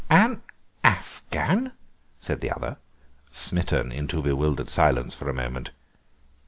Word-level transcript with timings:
"An 0.09 0.41
Afghan!" 0.83 1.73
said 2.19 2.41
the 2.41 2.49
other, 2.49 2.77
smitten 3.31 3.91
into 3.91 4.23
bewildered 4.23 4.71
silence 4.71 5.13
for 5.13 5.29
a 5.29 5.33
moment. 5.35 5.69